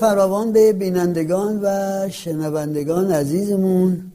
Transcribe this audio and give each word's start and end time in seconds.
فراوان 0.00 0.52
به 0.52 0.72
بینندگان 0.72 1.60
و 1.62 1.68
شنوندگان 2.10 3.10
عزیزمون. 3.10 4.12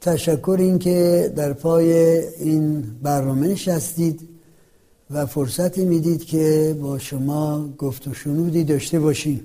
تشکر 0.00 0.56
اینکه 0.60 1.32
در 1.36 1.52
پای 1.52 1.92
این 2.38 2.84
برنامه 3.02 3.48
نشستید 3.48 4.20
و 5.10 5.26
فرصتی 5.26 5.84
می‌دید 5.84 6.24
که 6.24 6.76
با 6.82 6.98
شما 6.98 7.68
گفت 7.78 8.08
و 8.08 8.14
شنودی 8.14 8.64
داشته 8.64 9.00
باشیم. 9.00 9.40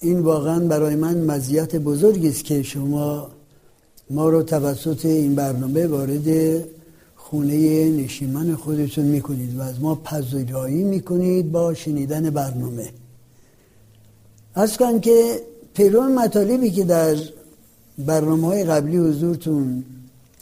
این 0.00 0.18
واقعا 0.18 0.60
برای 0.60 0.96
من 0.96 1.18
مزیت 1.18 1.76
بزرگی 1.76 2.28
است 2.28 2.44
که 2.44 2.62
شما 2.62 3.28
ما 4.10 4.28
رو 4.28 4.42
توسط 4.42 5.06
این 5.06 5.34
برنامه 5.34 5.86
وارد 5.86 6.28
خونه 7.16 7.90
نشیمن 7.90 8.54
خودتون 8.54 9.04
می‌کنید 9.04 9.58
و 9.58 9.62
از 9.62 9.80
ما 9.80 9.94
پذیرایی 9.94 10.84
می‌کنید 10.84 11.52
با 11.52 11.74
شنیدن 11.74 12.30
برنامه. 12.30 12.90
از 14.54 14.76
کن 14.76 15.00
که 15.00 15.40
پیرون 15.74 16.12
مطالبی 16.12 16.70
که 16.70 16.84
در 16.84 17.16
برنامه 17.98 18.46
های 18.46 18.64
قبلی 18.64 18.96
حضورتون 18.96 19.84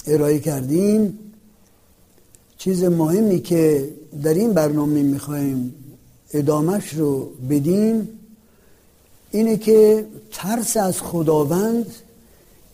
ارائه 0.06 0.38
کردیم 0.38 1.18
چیز 2.58 2.84
مهمی 2.84 3.40
که 3.40 3.88
در 4.22 4.34
این 4.34 4.52
برنامه 4.52 5.02
می‌خوایم 5.02 5.74
ادامش 6.32 6.94
رو 6.94 7.30
بدیم 7.50 8.08
اینه 9.30 9.56
که 9.56 10.06
ترس 10.32 10.76
از 10.76 11.02
خداوند 11.02 11.86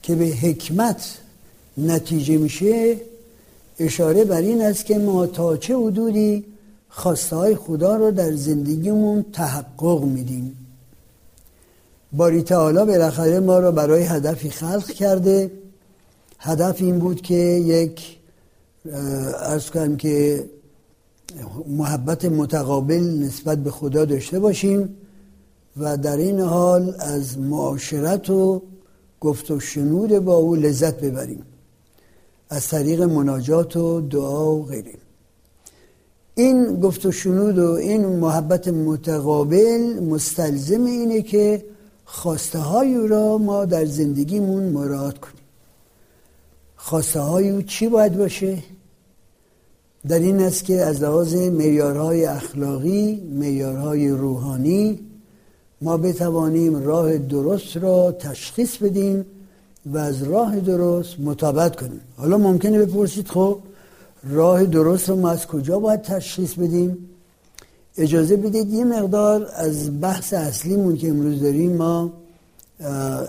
که 0.03 0.15
به 0.15 0.25
حکمت 0.25 1.19
نتیجه 1.79 2.37
میشه 2.37 2.97
اشاره 3.79 4.25
بر 4.25 4.41
این 4.41 4.63
است 4.63 4.87
که 4.87 4.99
ما 4.99 5.27
تا 5.27 5.57
چه 5.57 5.77
حدودی 5.77 6.45
خواسته 6.89 7.37
های 7.37 7.55
خدا 7.55 7.97
رو 7.97 8.11
در 8.11 8.33
زندگیمون 8.33 9.25
تحقق 9.33 10.05
میدیم. 10.05 10.62
باری 12.13 12.43
تعالی 12.43 12.79
بالاخره 12.79 13.41
ما 13.41 13.59
را 13.59 13.71
برای 13.71 14.03
هدفی 14.03 14.51
خلق 14.51 14.91
کرده. 14.91 15.51
هدف 16.39 16.83
این 16.83 16.99
بود 16.99 17.21
که 17.21 17.35
یک 17.35 18.19
ارز 19.41 19.71
کنم 19.71 19.97
که 19.97 20.45
محبت 21.69 22.25
متقابل 22.25 23.01
نسبت 23.01 23.59
به 23.59 23.71
خدا 23.71 24.05
داشته 24.05 24.39
باشیم 24.39 24.97
و 25.77 25.97
در 25.97 26.17
این 26.17 26.41
حال 26.41 26.95
از 26.99 27.39
معاشرت 27.39 28.31
و 28.31 28.63
گفت 29.21 29.51
و 29.51 29.61
شنود 29.61 30.19
با 30.19 30.35
او 30.35 30.55
لذت 30.55 31.01
ببریم. 31.01 31.43
از 32.51 32.69
طریق 32.69 33.03
مناجات 33.03 33.77
و 33.77 34.01
دعا 34.01 34.55
و 34.55 34.65
غیره. 34.65 34.93
این 36.35 36.81
گفت 36.81 37.07
و 37.07 37.13
شنود 37.13 37.59
و 37.59 37.71
این 37.73 38.07
محبت 38.07 38.69
متقابل 38.69 40.01
مستلزم 40.11 40.85
اینه 40.85 41.23
که 41.23 41.65
خواسته 42.15 42.59
های 42.59 43.09
را 43.09 43.39
ما 43.39 43.65
در 43.65 43.85
زندگیمون 43.85 44.63
مراد 44.63 45.19
کنیم. 45.19 45.45
خواسته 46.77 47.21
های 47.21 47.51
او 47.51 47.63
چی 47.63 47.89
باید 47.89 48.19
باشه؟ 48.19 48.59
در 50.09 50.19
این 50.19 50.41
است 50.41 50.65
که 50.65 50.81
از 50.81 51.03
لحاظ 51.03 51.35
میارهای 51.35 52.25
اخلاقی 52.25 53.15
میارهای 53.15 54.09
روحانی 54.09 55.01
ما 55.81 55.97
بتوانیم 55.97 56.85
راه 56.85 57.19
درست 57.19 57.77
را 57.77 58.13
تشخیص 58.13 58.77
بدیم 58.77 59.27
و 59.87 59.99
از 59.99 60.23
راه 60.23 60.61
درست 60.61 61.21
مطابقت 61.21 61.77
کنیم. 61.77 62.01
حالا 62.17 62.39
ممکنه 62.39 62.87
بپرسید 62.87 63.29
خب 63.29 63.59
راه 64.25 64.65
درست 64.65 65.09
رو 65.09 65.17
ما 65.17 65.31
از 65.31 65.47
کجا 65.47 65.79
باید 65.79 66.03
تشخیص 66.03 66.55
بدیم؟ 66.55 67.09
اجازه 67.97 68.37
بدید 68.37 68.71
یه 68.71 68.85
مقدار 68.85 69.51
از 69.55 70.01
بحث 70.01 70.35
اصلیمون 70.35 70.97
که 70.97 71.09
امروز 71.09 71.43
داریم 71.43 71.77
ما 71.77 72.13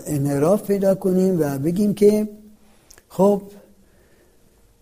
انحراف 0.06 0.62
پیدا 0.62 0.94
کنیم 0.94 1.40
و 1.40 1.58
بگیم 1.58 1.94
که 1.94 2.28
خب 3.08 3.42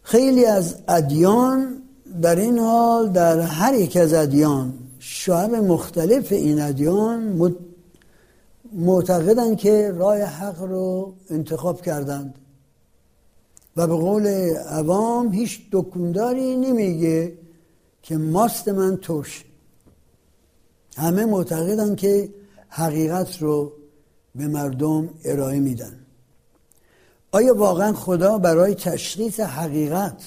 خیلی 0.02 0.44
از 0.44 0.76
ادیان 0.88 1.82
در 2.22 2.36
این 2.36 2.58
حال 2.58 3.08
در 3.08 3.40
هر 3.40 3.74
یک 3.74 3.96
از 3.96 4.12
ادیان 4.12 4.74
شعب 4.98 5.54
مختلف 5.54 6.32
این 6.32 6.60
ادیان 6.60 7.52
معتقدن 8.72 9.54
که 9.56 9.92
راه 9.96 10.18
حق 10.18 10.62
رو 10.62 11.14
انتخاب 11.30 11.82
کردند. 11.82 12.34
و 13.76 13.86
به 13.86 13.94
قول 13.94 14.26
عوام 14.68 15.32
هیچ 15.32 15.60
دکونداری 15.72 16.56
نمیگه 16.56 17.32
که 18.02 18.16
ماست 18.16 18.68
من 18.68 18.96
توش. 18.96 19.44
همه 20.96 21.24
معتقدن 21.24 21.94
که 21.94 22.28
حقیقت 22.68 23.42
رو 23.42 23.72
به 24.34 24.46
مردم 24.46 25.10
ارائه 25.24 25.60
میدن. 25.60 25.98
آیا 27.32 27.54
واقعا 27.54 27.92
خدا 27.92 28.38
برای 28.38 28.74
تشخیص 28.74 29.40
حقیقت 29.40 30.22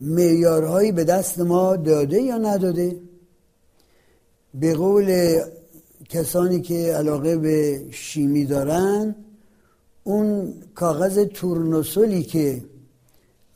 معیارهایی 0.00 0.92
به 0.92 1.04
دست 1.04 1.38
ما 1.38 1.76
داده 1.76 2.20
یا 2.20 2.38
نداده؟ 2.38 3.00
به 4.54 4.74
قول 4.74 5.40
کسانی 6.08 6.60
که 6.60 6.74
علاقه 6.74 7.36
به 7.36 7.84
شیمی 7.90 8.44
دارن 8.44 9.14
اون 10.04 10.54
کاغذ 10.74 11.18
تورنوسولی 11.18 12.22
که 12.22 12.64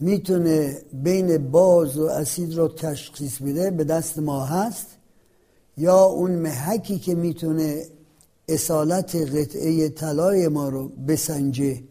می‌تونه 0.00 0.82
بین 0.92 1.50
باز 1.50 1.98
و 1.98 2.04
اسید 2.04 2.54
رو 2.54 2.68
تشخیص 2.68 3.42
بده 3.42 3.70
به 3.70 3.84
دست 3.84 4.18
ما 4.18 4.44
هست. 4.44 4.86
یا 5.76 6.04
اون 6.04 6.30
محکی 6.30 6.98
که 6.98 7.14
می‌تونه 7.14 7.86
اصالت 8.48 9.16
قطعه 9.16 9.88
طلای 9.88 10.48
ما 10.48 10.68
رو 10.68 10.88
بسنجه 10.88 11.82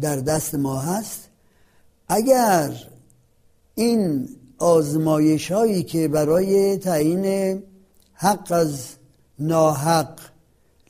در 0.00 0.16
دست 0.16 0.54
ما 0.54 0.78
هست 0.78 1.28
اگر 2.08 2.74
این 3.74 4.28
آزمایش 4.58 5.52
هایی 5.52 5.82
که 5.82 6.08
برای 6.08 6.76
تعیین 6.76 7.62
حق 8.12 8.52
از 8.52 8.86
ناحق 9.38 10.20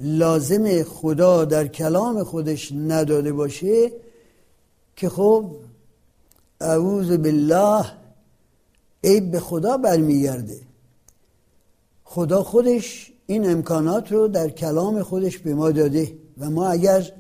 لازم 0.01 0.83
خدا 0.83 1.45
در 1.45 1.67
کلام 1.67 2.25
خودش 2.25 2.73
نداده 2.73 3.33
باشه 3.33 3.93
که 4.97 5.09
خب 5.09 5.57
اعوذ 6.61 7.17
بالله 7.17 7.85
عیب 9.05 9.31
به 9.31 9.41
خدا 9.41 9.77
برمیگرده. 9.77 10.61
خدا 12.15 12.43
خودش 12.43 13.13
این 13.27 13.51
امکانات 13.51 14.13
رو 14.13 14.29
در 14.29 14.49
کلام 14.49 15.03
خودش 15.03 15.39
به 15.39 15.55
ما 15.55 15.71
داده 15.71 16.13
و 16.39 16.51
ما 16.51 16.69
اگر 16.69 17.13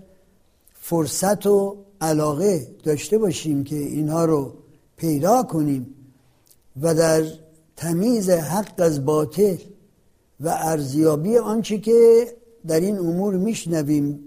فرصت 0.74 1.46
و 1.46 1.76
علاقه 2.00 2.66
داشته 2.84 3.18
باشیم 3.18 3.64
که 3.64 3.76
اینها 3.76 4.24
رو 4.24 4.52
پیدا 4.96 5.42
کنیم 5.42 5.94
و 6.82 6.94
در 6.94 7.24
تمیز 7.76 8.30
حق 8.30 8.74
از 8.78 9.04
باطل 9.04 9.56
و 10.40 10.48
ارزیابی 10.48 11.36
آنچه 11.36 11.78
که 11.78 12.26
در 12.66 12.80
این 12.80 12.98
امور 12.98 13.34
میشنویم 13.34 14.20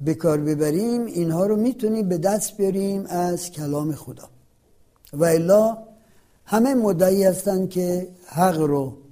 به 0.00 0.14
کار 0.14 0.38
ببریم 0.38 1.04
اینها 1.04 1.46
رو 1.46 1.56
می‌تونیم 1.56 2.08
به 2.08 2.18
دست 2.18 2.56
بیاریم 2.56 3.06
از 3.08 3.50
کلام 3.50 3.92
خدا. 3.92 4.28
و 5.12 5.24
الا 5.24 5.78
همه 6.44 6.74
مدعی 6.74 7.24
هستند 7.24 7.70
که 7.70 8.08
حق 8.26 8.60
رو 8.60 9.03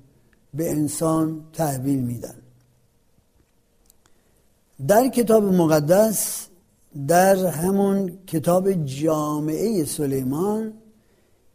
به 0.55 0.71
انسان 0.71 1.45
تحویل 1.53 1.99
میدن. 1.99 2.35
در 4.89 5.09
کتاب 5.09 5.45
مقدس 5.45 6.47
در 7.09 7.47
همون 7.47 8.19
کتاب 8.27 8.73
جامعه 8.73 9.85
سلیمان 9.85 10.73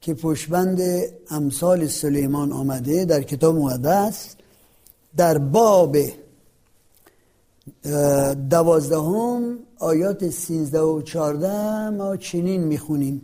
که 0.02 0.14
پشبند 0.14 0.82
امثال 1.30 1.88
سلیمان 1.88 2.52
آمده 2.52 3.06
در 3.06 3.22
کتاب 3.22 3.56
مقدس 3.56 4.36
در 5.18 5.38
باب 5.38 5.98
دوازدهم 8.50 9.60
آیات 9.80 10.30
سینزده 10.30 10.82
و 10.82 11.02
چارده 11.02 11.90
ما 11.90 12.18
چنین 12.18 12.64
می‌خونیم. 12.64 13.22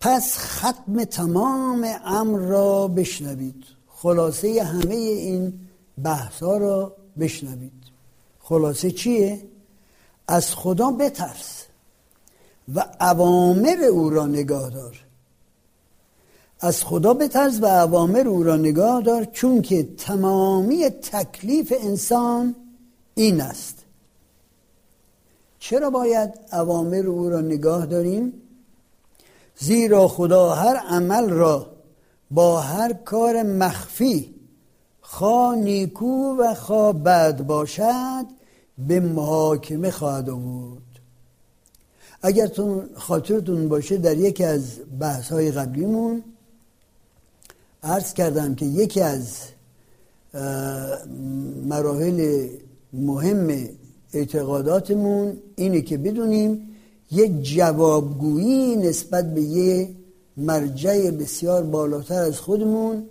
پس 0.00 0.38
ختم 0.38 1.04
تمام 1.04 1.86
امر 2.04 2.38
را 2.38 2.88
بشنوید. 2.88 3.73
خلاصه 4.04 4.62
همه 4.62 4.94
این 4.94 5.52
بحث 6.02 6.42
ها 6.42 6.56
را 6.56 6.96
بشنوید 7.20 7.72
خلاصه 8.40 8.90
چیه؟ 8.90 9.40
از 10.28 10.54
خدا 10.54 10.90
بترس 10.90 11.64
و 12.74 12.84
اوامر 13.00 13.84
او 13.90 14.10
را 14.10 14.26
نگاه 14.26 14.70
دار 14.70 15.04
از 16.60 16.84
خدا 16.84 17.14
بترس 17.14 17.58
و 17.62 17.66
اوامر 17.66 18.28
او 18.28 18.42
را 18.42 18.56
نگاه 18.56 19.02
دار 19.02 19.24
چون 19.24 19.62
که 19.62 19.88
تمامی 19.96 20.90
تکلیف 20.90 21.72
انسان 21.80 22.54
این 23.14 23.40
است 23.40 23.78
چرا 25.58 25.90
باید 25.90 26.30
اوامر 26.52 27.06
او 27.06 27.30
را 27.30 27.40
نگاه 27.40 27.86
داریم؟ 27.86 28.32
زیرا 29.58 30.08
خدا 30.08 30.54
هر 30.54 30.76
عمل 30.76 31.30
را 31.30 31.73
با 32.34 32.60
هر 32.60 32.92
کار 32.92 33.42
مخفی 33.42 34.34
خواه 35.00 35.56
نیکو 35.56 36.36
و 36.38 36.54
خواه 36.54 36.92
بد 36.92 37.42
باشد 37.42 38.24
به 38.78 39.00
محاکمه 39.00 39.90
خواهد 39.90 40.30
آورد 40.30 40.82
اگر 42.22 42.50
خاطرتون 42.94 43.68
باشه 43.68 43.96
در 43.96 44.16
یکی 44.16 44.44
از 44.44 44.62
بحث 45.00 45.32
های 45.32 45.50
قبلیمون 45.50 46.22
عرض 47.82 48.14
کردم 48.14 48.54
که 48.54 48.66
یکی 48.66 49.00
از 49.00 49.38
مراحل 51.68 52.48
مهم 52.92 53.68
اعتقاداتمون 54.12 55.36
اینه 55.56 55.80
که 55.80 55.98
بدونیم 55.98 56.68
یک 57.10 57.42
جوابگویی 57.42 58.76
نسبت 58.76 59.34
به 59.34 59.40
یه 59.42 60.03
مرجع 60.36 61.10
بسیار 61.10 61.62
بالاتر 61.62 62.22
از 62.22 62.40
خودمون. 62.40 63.06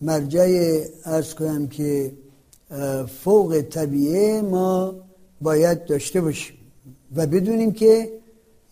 مرجع 0.00 0.80
ارز 1.04 1.34
کنم 1.34 1.66
که 1.66 2.12
فوق 3.22 3.60
طبیعه 3.70 4.42
ما 4.42 4.94
باید 5.40 5.84
داشته 5.84 6.20
باشیم 6.20 6.56
و 7.16 7.26
بدونیم 7.26 7.72
که 7.72 8.12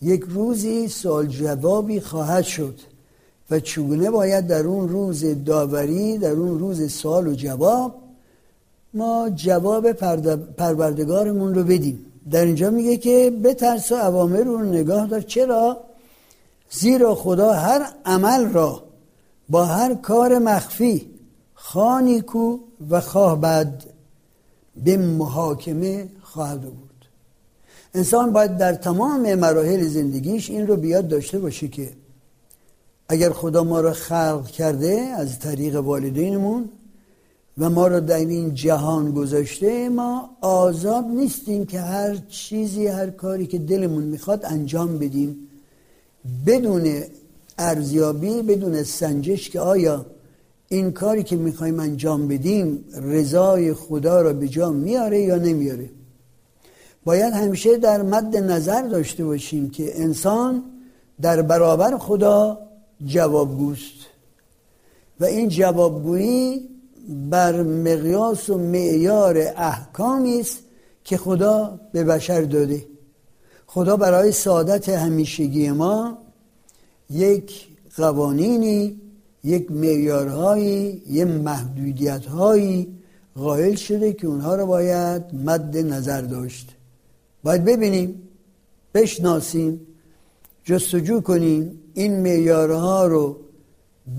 یک 0.02 0.25
روزی 0.29 0.88
سوال 0.88 1.26
جوابی 1.26 2.00
خواهد 2.00 2.44
شد 2.44 2.81
و 3.50 3.61
چگونه 3.61 4.11
باید 4.11 4.47
در 4.47 4.67
اون 4.67 4.88
روز 4.88 5.44
داوری 5.44 6.19
در 6.19 6.31
اون 6.31 6.58
روز 6.58 6.93
سوال 6.93 7.29
و 7.29 7.35
جواب 7.35 7.94
ما 8.94 9.31
جواب 9.35 9.93
پروردگارمون 10.56 11.55
رو 11.55 11.64
بدیم. 11.64 12.06
در 12.31 12.44
اینجا 12.44 12.70
میگه 12.70 12.97
که 12.97 13.32
بترس 13.44 13.93
و 13.93 13.97
عوامر 13.97 14.43
رو 14.43 14.58
نگاه 14.62 15.06
دار. 15.06 15.20
چرا؟ 15.20 15.81
زیرا 16.75 17.15
خدا 17.15 17.53
هر 17.53 17.87
عمل 18.05 18.53
را 18.53 18.82
با 19.49 19.65
هر 19.65 19.94
کار 19.94 20.38
مخفی 20.38 21.11
خانی 21.55 22.21
کو 22.21 22.59
و 22.91 23.00
خواه 23.00 23.41
بد 23.41 23.85
به 24.85 24.97
محاکمه 24.97 26.09
خواهد 26.23 26.61
بود 26.61 27.05
انسان 27.94 28.32
باید 28.32 28.56
در 28.56 28.75
تمام 28.75 29.35
مراحل 29.35 29.88
زندگیش 29.88 30.50
این 30.50 30.67
رو 30.67 30.76
بیاد 30.76 31.09
داشته 31.09 31.38
باشه 31.38 31.69
که 31.69 31.91
اگر 33.09 33.31
خدا 33.31 33.65
ما 33.65 33.81
را 33.81 33.93
خلق 33.93 34.47
کرده 34.47 35.00
از 35.19 35.38
طریق 35.38 35.76
والدینمون 35.76 36.69
و 37.59 37.71
ما 37.71 37.87
را 37.87 38.00
در 38.00 38.17
این 38.17 38.55
جهان 38.55 39.12
گذاشته 39.12 39.88
ما 39.88 40.31
آزاد 40.41 41.05
نیستیم 41.05 41.67
که 41.67 41.81
هر 41.81 42.17
چیزی 42.17 42.87
هر 42.87 43.11
کاری 43.11 43.47
که 43.47 43.59
دلمون 43.59 44.05
می‌خواد 44.05 44.44
انجام 44.44 44.99
بدیم. 44.99 45.49
بدون 46.47 47.03
ارزیابی 47.59 48.43
بدون 48.43 48.82
سنجش 48.82 49.50
که 49.50 49.61
آیا 49.61 50.06
این 50.69 50.93
کاری 50.93 51.23
که 51.23 51.37
می‌خوایم 51.37 51.81
انجام 51.81 52.29
بدیم 52.29 52.85
رضای 53.03 53.75
خدا 53.75 54.21
را 54.21 54.32
به 54.32 54.49
جا 54.49 54.71
میاره 54.71 55.21
یا 55.21 55.37
نمیاره 55.37 55.91
باید 57.05 57.32
همیشه 57.32 57.76
در 57.76 58.03
مد 58.03 58.37
نظر 58.37 58.82
داشته 58.82 59.25
باشیم 59.25 59.71
که 59.71 60.03
انسان 60.03 60.62
در 61.21 61.43
برابر 61.43 61.99
خدا 61.99 62.59
جوابگوست. 63.06 63.94
و 65.21 65.25
این 65.25 65.49
جوابگویی 65.49 66.69
بر 67.31 67.62
مقیاس 67.62 68.50
و 68.50 68.59
معیار 68.59 69.38
احکامی 69.56 70.41
است 70.41 70.59
که 71.05 71.17
خدا 71.17 71.81
به 71.93 72.05
بشر 72.05 72.41
داده. 72.41 72.87
خدا 73.75 73.97
برای 73.97 74.32
سعادت 74.32 74.88
همیشگی 74.88 75.71
ما 75.71 76.19
یک 77.11 77.69
قوانینی 77.97 79.00
یک 79.44 79.71
معیارهایی 79.71 81.03
یک 81.11 81.26
محدودیتهایی 81.26 82.94
قائل 83.37 83.75
شده 83.75 84.12
که 84.12 84.26
اونها 84.26 84.55
رو 84.55 84.67
باید 84.67 85.23
مد 85.44 85.76
نظر 85.76 86.21
داشت. 86.21 86.69
باید 87.43 87.65
ببینیم 87.65 88.23
بشناسیم 88.94 89.81
جستجو 90.65 91.21
کنیم 91.21 91.81
این 91.94 92.21
معیارها 92.21 93.06
رو 93.06 93.37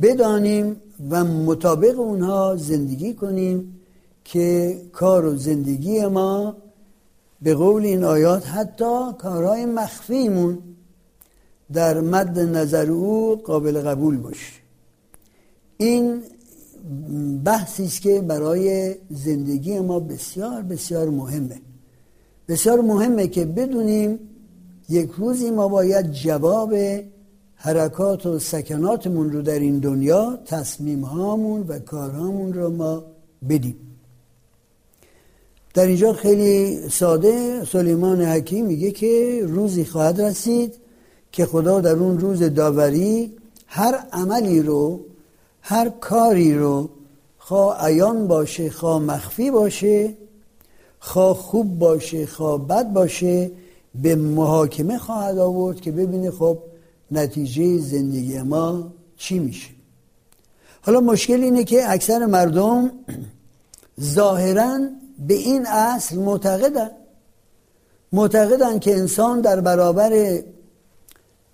بدانیم 0.02 0.76
و 1.10 1.24
مطابق 1.24 2.00
اونها 2.00 2.56
زندگی 2.56 3.14
کنیم 3.14 3.76
که 4.24 4.82
کار 4.94 5.26
و 5.26 5.36
زندگی 5.36 6.06
ما 6.06 6.56
به 7.46 7.56
قول 7.56 7.86
این 7.86 8.04
آیات 8.04 8.48
حتی 8.48 9.14
کارهای 9.18 9.66
مخفیمون 9.66 10.58
در 11.74 12.02
مد 12.02 12.40
نظر 12.40 12.92
او 12.92 13.36
قابل 13.36 13.82
قبول 13.82 14.18
باشه. 14.18 14.54
این 15.78 16.22
بحثی 17.44 17.86
است 17.86 18.02
که 18.02 18.22
برای 18.22 18.96
زندگی 19.10 19.80
ما 19.80 20.00
بسیار 20.00 20.62
بسیار 20.62 21.10
مهمه. 21.10 21.62
بسیار 22.48 22.82
مهمه 22.82 23.28
که 23.28 23.46
بدونیم 23.46 24.20
یک 24.90 25.12
روزی 25.18 25.52
ما 25.52 25.68
باید 25.68 26.12
جواب 26.12 26.76
حرکات 27.56 28.26
و 28.26 28.40
سکناتمون 28.40 29.32
رو 29.32 29.42
در 29.42 29.60
این 29.60 29.80
دنیا 29.80 30.40
تصمیم 30.46 31.02
هامون 31.02 31.62
و 31.68 31.80
کارهامون 31.80 32.54
رو 32.54 32.70
ما 32.70 33.04
بدیم. 33.50 33.85
در 35.76 35.86
اینجا 35.86 36.14
خیلی 36.14 36.90
ساده 36.90 37.66
سلیمان 37.66 38.22
حکیم 38.22 38.66
میگه 38.66 38.92
که 38.92 39.42
روزی 39.44 39.86
خواهد 39.86 40.22
رسید 40.22 40.74
که 41.32 41.46
خدا 41.46 41.82
در 41.82 41.92
اون 41.92 42.20
روز 42.20 42.44
داوری 42.44 43.34
هر 43.68 43.96
عملی 44.14 44.62
رو 44.62 45.00
هر 45.62 45.90
کاری 45.90 46.56
رو 46.56 46.90
خواه 47.38 47.86
عیان 47.86 48.28
باشه 48.28 48.70
خواه 48.70 49.02
مخفی 49.02 49.52
باشه 49.52 50.14
خواه 51.00 51.36
خوب 51.36 51.80
باشه 51.80 52.26
خواه 52.26 52.68
بد 52.68 52.94
باشه 52.94 53.52
به 53.96 54.16
محاکمه 54.16 54.98
خواهد 54.98 55.38
آورد 55.38 55.82
که 55.82 55.92
ببینه 55.92 56.32
خب 56.32 56.58
نتیجه 57.12 57.78
زندگی 57.78 58.42
ما 58.42 58.92
چی 59.18 59.40
میشه. 59.40 59.70
حالا 60.82 61.00
مشکل 61.00 61.44
اینه 61.44 61.64
که 61.64 61.92
اکثر 61.92 62.26
مردم 62.26 62.92
ظاهرا 64.02 64.80
به 65.20 65.34
این 65.34 65.68
اصل 65.68 66.18
معتقدن. 66.18 66.92
معتقدن 68.12 68.80
که 68.80 68.96
انسان 68.96 69.42
در 69.42 69.62
برابر 69.62 70.40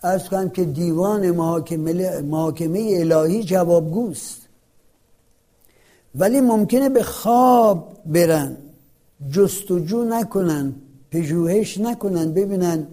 ارز 0.03 0.23
کنم 0.23 0.49
که 0.49 0.65
دیوان 0.65 1.31
محاکمه, 1.31 2.21
محاکمه 2.21 2.89
الهی 2.93 3.43
جوابگوست. 3.43 4.37
ولی 6.15 6.41
ممکنه 6.41 6.89
به 6.89 7.03
خواب 7.03 7.97
برن 8.05 8.57
جستجو 9.31 10.03
نکنن 10.03 10.75
پژوهش 11.11 11.77
نکنن 11.77 12.33
ببینن 12.33 12.87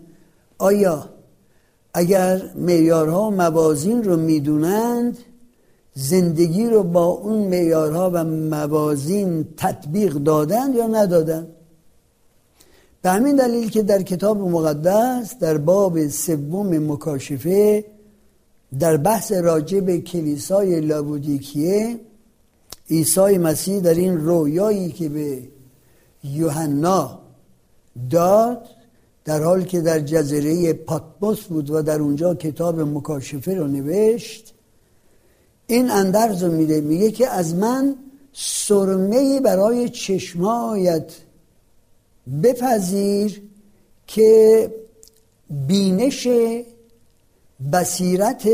آیا 0.59 1.09
اگر 1.95 2.43
معیارها 2.55 3.23
و 3.23 3.31
موازین 3.31 4.05
رو 4.05 4.17
می‌دونند 4.17 5.19
زندگی 6.01 6.67
رو 6.67 6.83
با 6.83 7.05
اون 7.05 7.49
معیارها 7.49 8.11
و 8.15 8.25
موازین 8.25 9.49
تطبیق 9.57 10.15
دادن 10.15 10.75
یا 10.75 10.87
ندادن؟ 10.87 11.47
به 13.03 13.11
همین 13.11 13.37
دلیل 13.37 13.71
که 13.71 13.83
در 13.83 14.03
کتاب 14.03 14.39
مقدس 14.39 15.39
در 15.39 15.59
باب 15.59 16.09
سوم 16.09 16.93
مکاشفه 16.93 17.85
در 18.79 18.97
بحث 18.97 19.33
راجع 19.33 19.81
به 19.81 19.99
کلیسای 19.99 20.81
لابودیکیه 20.81 22.01
عیسی 22.91 23.39
مسیح 23.39 23.81
در 23.81 23.95
این 23.95 24.17
رویایی 24.17 24.93
که 24.93 25.09
به 25.09 25.43
یوحنا 26.25 27.19
داد 28.11 28.69
در 29.25 29.43
حال 29.43 29.65
که 29.65 29.81
در 29.81 30.01
جزیره 30.01 30.73
پاتموس 30.73 31.45
بود 31.45 31.71
و 31.71 31.83
در 31.83 32.01
اونجا 32.01 32.35
کتاب 32.35 32.81
مکاشفه 32.81 33.55
رو 33.55 33.67
نوشت 33.67 34.55
این 35.71 35.91
اندرز 35.91 36.43
رو 36.43 36.53
میده 36.53 36.81
میگه 36.81 37.11
که 37.11 37.29
از 37.29 37.55
من 37.55 37.97
سرمه 38.33 39.41
برای 39.41 39.89
چشمایت 39.89 41.13
بپذیر 42.43 43.43
که 44.07 44.75
بینش 45.51 46.29
بصیرت 47.73 48.49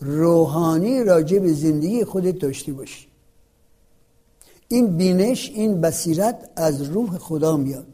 روحانی 0.00 1.04
راجع 1.04 1.38
به 1.38 1.52
زندگی 1.52 2.04
خودت 2.04 2.38
داشته 2.38 2.72
باشی. 2.72 3.06
این 4.68 4.96
بینش 4.96 5.52
این 5.54 5.80
بصیرت 5.80 6.50
از 6.56 6.82
روح 6.82 7.18
خدا 7.18 7.56
میاد. 7.56 7.86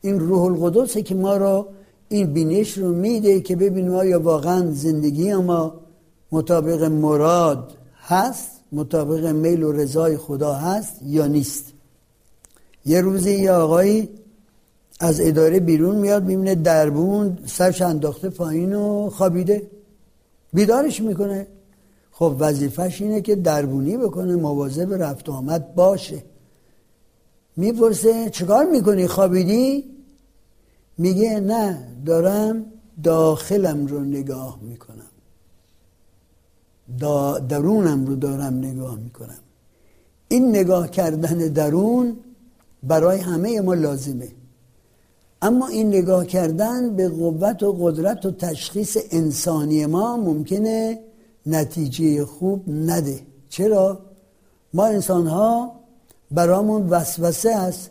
این 0.00 0.20
روح 0.20 0.42
القدسه 0.42 1.02
که 1.02 1.14
ما 1.14 1.36
را 1.36 1.68
این 2.08 2.32
بینش 2.32 2.78
رو 2.78 2.92
میده 2.92 3.40
که 3.40 3.56
ببینیم 3.56 3.94
آیا 3.94 4.20
واقعا 4.20 4.70
زندگی 4.72 5.34
ما 5.34 5.87
مطابق 6.32 6.82
مراد 6.82 7.74
هست 8.06 8.50
مطابق 8.72 9.26
میل 9.26 9.62
و 9.62 9.72
رضای 9.72 10.16
خدا 10.16 10.54
هست 10.54 11.02
یا 11.02 11.26
نیست. 11.26 11.64
یه 12.86 13.00
روزی 13.00 13.34
یه 13.34 13.52
آقایی 13.52 14.08
از 15.00 15.20
اداره 15.20 15.60
بیرون 15.60 15.96
میاد 15.96 16.24
می‌بینه 16.24 16.54
دربون 16.54 17.38
سرش 17.46 17.82
انداخته 17.82 18.28
پایین 18.28 18.74
و 18.74 19.10
خوابیده. 19.10 19.70
بیدارش 20.52 21.00
می‌کنه. 21.00 21.46
خب 22.12 22.36
وظیفش 22.38 23.02
اینه 23.02 23.20
که 23.20 23.36
دربونی 23.36 23.96
بکنه 23.96 24.36
مواظب 24.36 25.02
رفت 25.02 25.28
آمد 25.28 25.74
باشه. 25.74 26.22
می‌پرسه 27.56 28.30
چکار 28.30 28.64
می‌کنی؟ 28.64 29.06
خوابیدی؟ 29.06 29.84
میگه 30.98 31.40
نه 31.40 31.88
دارم 32.06 32.64
داخلم 33.04 33.86
رو 33.86 34.00
نگاه 34.00 34.58
می‌کنم. 34.62 35.10
درونم 37.48 38.06
رو 38.06 38.16
دارم 38.16 38.54
نگاه 38.58 38.96
می‌کنم. 38.96 39.38
این 40.28 40.48
نگاه 40.48 40.90
کردن 40.90 41.38
درون 41.38 42.16
برای 42.82 43.18
همه 43.18 43.60
ما 43.60 43.74
لازمه. 43.74 44.28
اما 45.42 45.66
این 45.66 45.88
نگاه 45.88 46.26
کردن 46.26 46.96
به 46.96 47.08
قوت 47.08 47.62
و 47.62 47.72
قدرت 47.72 48.26
و 48.26 48.30
تشخیص 48.30 48.96
انسانی 49.10 49.86
ما 49.86 50.16
ممکنه 50.16 50.98
نتیجه 51.46 52.24
خوب 52.24 52.68
نده. 52.68 53.20
چرا؟ 53.48 54.00
ما 54.74 54.86
انسان 54.86 55.26
ها 55.26 55.72
برامون 56.30 56.88
وسوسه 56.88 57.50
است 57.50 57.90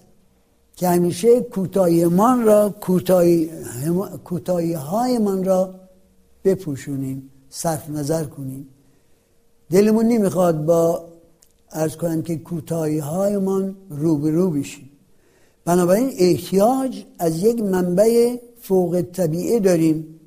که 0.75 0.87
همیشه 0.87 1.41
کوتاهی 1.41 2.05
من 2.05 2.43
را 2.43 2.69
کوتاهی 4.23 4.73
های 4.73 5.17
من 5.17 5.43
را 5.43 5.73
بپوشونیم 6.43 7.29
صرف 7.49 7.89
نظر 7.89 8.23
کنیم. 8.23 8.67
دلمون 9.71 10.05
نمی‌خواد 10.05 10.65
با 10.65 11.05
ارز 11.71 11.95
کنم 11.95 12.21
که 12.21 12.35
کوتاهی 12.35 12.99
های 12.99 13.37
من 13.37 13.75
روبرو 13.89 14.49
بشیم. 14.49 14.89
بنابراین 15.65 16.11
احتیاج 16.17 17.03
از 17.19 17.43
یک 17.43 17.61
منبع 17.61 18.35
فوق 18.61 19.01
طبیعه 19.01 19.59
داریم 19.59 20.19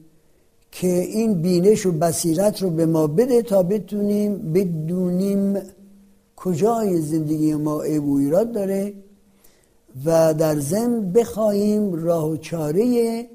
که 0.72 0.86
این 0.86 1.42
بینش 1.42 1.86
و 1.86 1.92
بصیرت 1.92 2.62
رو 2.62 2.70
به 2.70 2.86
ما 2.86 3.06
بده 3.06 3.42
تا 3.42 3.62
بتونیم 3.62 4.52
بدونیم 4.52 5.58
کجای 6.36 7.00
زندگی 7.00 7.54
ما 7.54 7.82
عیب 7.82 8.04
و 8.04 8.16
ایراد 8.16 8.52
داره 8.52 8.94
و 10.04 10.34
در 10.34 10.58
ضمن 10.58 11.12
بخواهیم 11.12 11.92
راه 11.92 12.30
و 12.30 12.36
چاره 12.36 13.26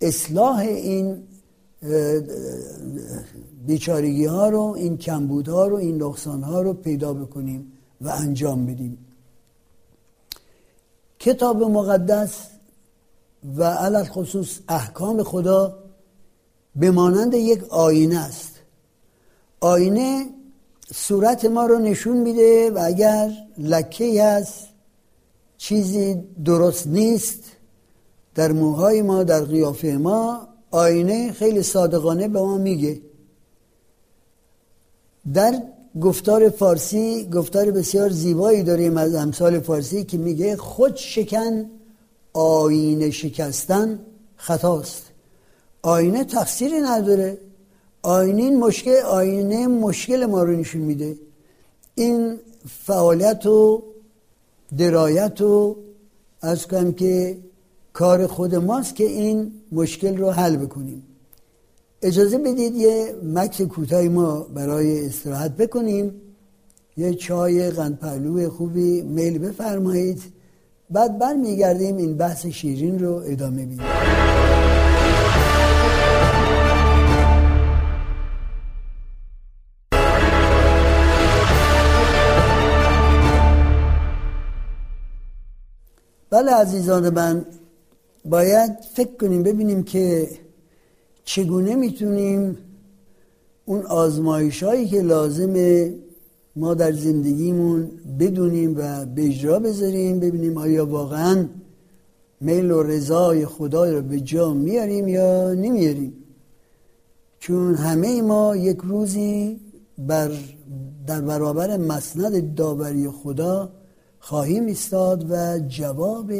اصلاح 0.00 0.58
این 0.58 1.22
بیچارگی 3.66 4.24
ها 4.24 4.48
رو 4.48 4.74
این 4.78 4.98
کمبود 4.98 5.48
ها 5.48 5.66
رو 5.66 5.76
این 5.76 6.02
نقصان 6.02 6.42
ها 6.42 6.62
رو 6.62 6.74
پیدا 6.74 7.14
بکنیم 7.14 7.72
و 8.00 8.08
انجام 8.08 8.66
بدیم. 8.66 8.98
کتاب 11.18 11.62
مقدس 11.62 12.46
و 13.56 13.64
علل 13.64 14.04
خصوص 14.04 14.58
احکام 14.68 15.22
خدا 15.22 15.78
به 16.76 16.90
مانند 16.90 17.34
یک 17.34 17.64
آینه 17.64 18.18
است. 18.18 18.54
آینه 19.60 20.26
صورت 20.94 21.44
ما 21.44 21.66
رو 21.66 21.78
نشون 21.78 22.16
میده 22.16 22.70
و 22.70 22.78
اگر 22.84 23.30
لکه 23.58 24.24
هست 24.24 24.68
چیزی 25.58 26.14
درست 26.44 26.86
نیست 26.86 27.44
در 28.34 28.52
موهای 28.52 29.02
ما 29.02 29.22
در 29.22 29.44
قیافه 29.44 29.88
ما 29.88 30.48
آینه 30.70 31.32
خیلی 31.32 31.62
صادقانه 31.62 32.28
به 32.28 32.40
ما 32.40 32.58
میگه. 32.58 33.00
در 35.34 35.62
گفتار 36.00 36.48
فارسی 36.48 37.28
گفتار 37.32 37.70
بسیار 37.70 38.10
زیبایی 38.10 38.62
داریم 38.62 38.96
از 38.96 39.14
امثال 39.14 39.60
فارسی 39.60 40.04
که 40.04 40.18
میگه 40.18 40.56
خود 40.56 40.96
شکن 40.96 41.70
آینه 42.32 43.10
شکستن 43.10 44.00
خطاست. 44.36 45.02
آینه 45.82 46.24
تقصیری 46.24 46.80
نداره. 46.80 47.38
آینه 48.02 48.50
مشکل 48.50 48.96
آینه 48.96 49.66
مشکل 49.66 50.26
ما 50.26 50.42
رو 50.42 50.56
نشون 50.56 50.80
میده. 50.80 51.18
این 51.94 52.38
فعالیت 52.86 53.46
و 53.46 53.82
درایت 54.78 55.40
و 55.40 55.76
از 56.42 56.66
کنم 56.66 56.92
که 56.92 57.38
کار 58.00 58.26
خود 58.26 58.54
ماست 58.54 58.96
که 58.96 59.04
این 59.04 59.52
مشکل 59.72 60.16
رو 60.16 60.30
حل 60.30 60.56
بکنیم. 60.56 61.02
اجازه 62.02 62.38
بدید 62.38 62.76
یه 62.76 63.14
مکس 63.24 63.60
کوتاهی 63.62 64.08
ما 64.08 64.40
برای 64.40 65.06
استراحت 65.06 65.56
بکنیم. 65.56 66.12
یه 66.96 67.14
چای 67.14 67.70
قند 67.70 67.98
خوبی 68.48 69.02
میل 69.02 69.38
بفرمایید. 69.38 70.22
بعد 70.90 71.18
برمیگردیم 71.18 71.96
این 71.96 72.16
بحث 72.16 72.46
شیرین 72.46 72.98
رو 72.98 73.22
ادامه 73.26 73.66
بدیم. 73.66 73.80
بله 86.30 86.52
عزیزان 86.52 87.10
من 87.10 87.44
باید 88.24 88.70
فکر 88.94 89.16
کنیم 89.20 89.42
ببینیم 89.42 89.82
که 89.82 90.28
چگونه 91.24 91.74
می‌تونیم 91.74 92.58
اون 93.64 93.86
آزمایش 93.86 94.62
هایی 94.62 94.88
که 94.88 95.02
لازمه 95.02 95.94
ما 96.56 96.74
در 96.74 96.92
زندگیمون 96.92 97.90
بدونیم 98.20 98.74
و 98.78 99.06
به 99.06 99.26
اجرا 99.26 99.58
بذاریم 99.58 100.20
ببینیم 100.20 100.56
آیا 100.58 100.86
واقعا 100.86 101.46
میل 102.40 102.70
و 102.70 102.82
رضای 102.82 103.46
خدا 103.46 103.90
رو 103.90 104.02
به 104.02 104.20
جا 104.20 104.54
میاریم 104.54 105.08
یا 105.08 105.54
نمیاریم. 105.54 106.12
چون 107.38 107.74
همه 107.74 108.22
ما 108.22 108.56
یک 108.56 108.78
روزی 108.82 109.60
بر 109.98 110.30
در 111.06 111.20
برابر 111.20 111.76
مسند 111.76 112.54
داوری 112.54 113.08
خدا 113.08 113.72
خواهیم 114.18 114.66
ایستاد 114.66 115.26
و 115.30 115.58
جواب 115.58 116.32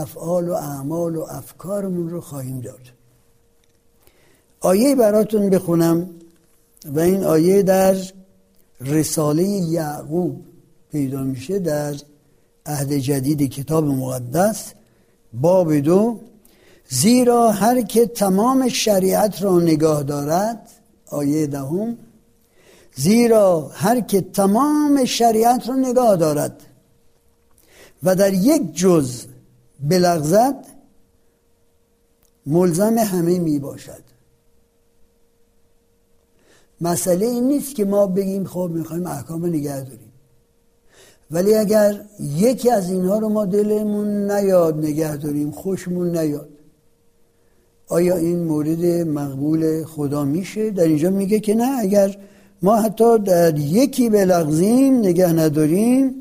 افعال 0.00 0.48
و 0.48 0.52
اعمال 0.52 1.16
و 1.16 1.22
افکارمون 1.22 2.10
رو 2.10 2.20
خواهیم 2.20 2.60
داد. 2.60 2.80
آیه 4.60 4.94
براتون 4.94 5.50
بخونم 5.50 6.10
و 6.94 7.00
این 7.00 7.24
آیه 7.24 7.62
در 7.62 7.96
رساله 8.80 9.42
یعقوب 9.42 10.44
پیدا 10.92 11.22
میشه 11.22 11.58
در 11.58 11.94
عهد 12.66 12.92
جدید 12.92 13.50
کتاب 13.50 13.84
مقدس 13.84 14.72
باب 15.32 15.74
دو 15.74 16.20
زیرا 16.88 17.50
هر 17.50 17.82
که 17.82 18.06
تمام 18.06 18.68
شریعت 18.68 19.42
را 19.42 19.60
نگاه 19.60 20.02
دارد 20.02 20.70
آیه 21.10 21.46
دهم 21.46 21.96
زیرا 22.96 23.70
هر 23.74 24.00
که 24.00 24.20
تمام 24.20 25.04
شریعت 25.04 25.68
را 25.68 25.74
نگاه 25.74 26.16
دارد 26.16 26.62
و 28.02 28.14
در 28.14 28.32
یک 28.32 28.74
جز 28.74 29.24
بلغزد 29.80 30.64
ملزم 32.46 32.98
همه 32.98 33.38
می 33.38 33.58
باشد. 33.58 34.02
مسئله 36.80 37.26
این 37.26 37.44
نیست 37.44 37.74
که 37.74 37.84
ما 37.84 38.06
بگیم 38.06 38.44
خب 38.44 38.70
می‌خوایم 38.74 39.06
احکام 39.06 39.46
نگه 39.46 39.80
داریم. 39.80 40.12
ولی 41.30 41.54
اگر 41.54 42.04
یکی 42.20 42.70
از 42.70 42.90
اینها 42.90 43.18
رو 43.18 43.28
ما 43.28 43.44
دلمون 43.44 44.30
نیاد 44.30 44.78
نگه 44.78 45.16
داریم 45.16 45.50
خوشمون 45.50 46.18
نیاد 46.18 46.48
آیا 47.88 48.16
این 48.16 48.44
مورد 48.44 48.84
مقبول 49.08 49.84
خدا 49.84 50.24
میشه؟ 50.24 50.70
در 50.70 50.84
اینجا 50.84 51.10
میگه 51.10 51.40
که 51.40 51.54
نه 51.54 51.78
اگر 51.78 52.16
ما 52.62 52.76
حتی 52.76 53.18
در 53.18 53.58
یکی 53.58 54.10
بلغزیم 54.10 54.98
نگه 54.98 55.32
نداریم 55.32 56.14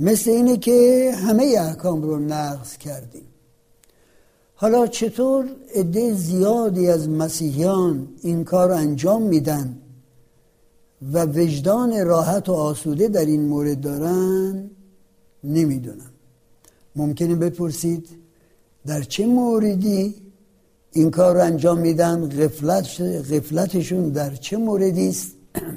مثل 0.00 0.30
اینه 0.30 0.56
که 0.56 1.10
همه 1.16 1.54
احکام 1.58 2.02
رو 2.02 2.18
نقض 2.18 2.76
کردیم. 2.76 3.26
حالا 4.54 4.86
چطور 4.86 5.48
عده 5.74 6.14
زیادی 6.14 6.88
از 6.88 7.08
مسیحیان 7.08 8.08
این 8.22 8.44
کار 8.44 8.70
انجام 8.70 9.22
میدن 9.22 9.78
و 11.12 11.24
وجدان 11.24 12.06
راحت 12.06 12.48
و 12.48 12.52
آسوده 12.52 13.08
در 13.08 13.24
این 13.24 13.42
مورد 13.42 13.80
دارن؟ 13.80 14.70
نمی‌دونم. 15.44 16.10
ممکنه 16.96 17.34
بپرسید 17.34 18.08
در 18.86 19.02
چه 19.02 19.26
موردی 19.26 20.14
این 20.92 21.10
کار 21.10 21.34
رو 21.34 21.42
انجام 21.42 21.78
میدن؟ 21.78 22.28
غفلت 22.28 23.00
غفلتشون 23.00 24.08
در 24.08 24.34
چه 24.34 24.56
موردی 24.56 25.08
است؟ 25.08 25.30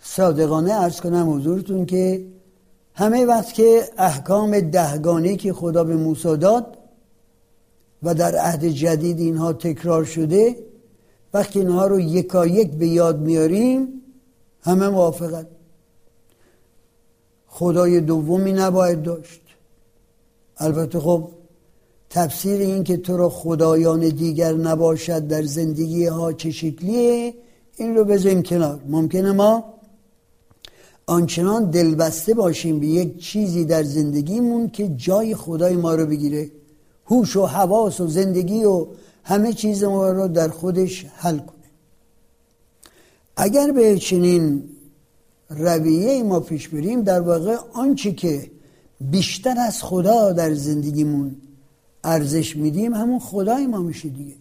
صادقانه 0.00 0.72
ارز 0.72 1.00
کنم 1.00 1.32
حضورتون 1.34 1.86
که 1.86 2.26
همه 2.98 3.24
وقت 3.24 3.52
که 3.52 3.88
احکام 3.98 4.60
دهگانه 4.60 5.36
که 5.36 5.52
خدا 5.52 5.84
به 5.84 5.96
موسی 5.96 6.36
داد 6.36 6.78
و 8.02 8.14
در 8.14 8.36
عهد 8.36 8.64
جدید 8.64 9.18
اینها 9.18 9.52
تکرار 9.52 10.04
شده 10.04 10.56
وقتی 11.34 11.58
اینها 11.58 11.86
رو 11.86 12.00
یکایک 12.00 12.70
به 12.70 12.86
یاد 12.86 13.20
میاریم 13.20 13.88
همه 14.62 14.88
موافقت 14.88 15.46
خدای 17.46 18.00
دومی 18.00 18.52
نباید 18.52 19.02
داشت. 19.02 19.40
البته 20.56 21.00
خب 21.00 21.28
تفسیر 22.10 22.60
این 22.60 22.84
که 22.84 22.96
تو 22.96 23.16
را 23.16 23.28
خدایان 23.28 24.00
دیگر 24.00 24.52
نباشد 24.52 25.26
در 25.26 25.42
زندگی 25.42 26.06
ها 26.06 26.32
چه 26.32 26.50
شکلیه 26.50 27.34
این 27.76 27.96
رو 27.96 28.04
بذاریم 28.04 28.42
کنار. 28.42 28.80
ممکنه 28.86 29.32
ما 29.32 29.75
آنچنان 31.06 31.70
دلبسته 31.70 32.34
باشیم 32.34 32.80
به 32.80 32.86
یک 32.86 33.18
چیزی 33.24 33.64
در 33.64 33.82
زندگیمون 33.82 34.68
که 34.68 34.88
جای 34.88 35.34
خدای 35.34 35.76
ما 35.76 35.94
رو 35.94 36.06
بگیره. 36.06 36.50
هوش 37.06 37.36
و 37.36 37.46
حواس 37.46 38.00
و 38.00 38.06
زندگی 38.06 38.64
و 38.64 38.86
همه 39.24 39.52
چیز 39.52 39.84
ما 39.84 40.10
رو 40.10 40.28
در 40.28 40.48
خودش 40.48 41.06
حل 41.14 41.38
کنه. 41.38 41.56
اگر 43.36 43.72
به 43.72 43.98
چنین 43.98 44.64
رویه 45.50 46.22
ما 46.22 46.40
پیش 46.40 46.68
بریم 46.68 47.02
در 47.02 47.20
واقع 47.20 47.56
آنچه 47.72 48.12
که 48.12 48.50
بیشتر 49.00 49.54
از 49.58 49.82
خدا 49.82 50.32
در 50.32 50.54
زندگیمون 50.54 51.36
ارزش 52.04 52.56
میدیم 52.56 52.94
همون 52.94 53.18
خدای 53.18 53.66
ما 53.66 53.78
میشه 53.78 54.08
دیگه. 54.08 54.34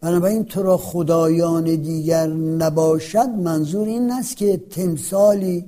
بنابراین 0.00 0.44
تو 0.44 0.62
را 0.62 0.76
خدایان 0.76 1.64
دیگر 1.64 2.26
نباشد 2.26 3.28
منظور 3.28 3.88
این 3.88 4.10
است 4.10 4.36
که 4.36 4.56
تمثالی 4.70 5.64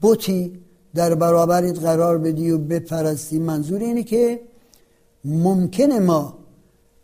بوتی 0.00 0.52
در 0.94 1.14
برابرت 1.14 1.78
قرار 1.78 2.18
بدی 2.18 2.50
و 2.50 2.58
بپرستی. 2.58 3.38
منظور 3.38 3.80
اینه 3.80 4.02
که 4.02 4.40
ممکنه 5.24 5.98
ما 5.98 6.38